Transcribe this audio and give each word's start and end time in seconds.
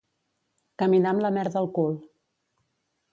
Caminar 0.81 1.11
amb 1.15 1.23
la 1.25 1.31
merda 1.37 1.61
al 1.61 1.69
cul. 1.75 1.93